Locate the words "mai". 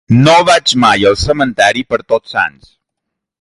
0.83-1.05